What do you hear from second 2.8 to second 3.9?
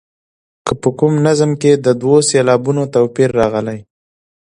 توپیر راغلی.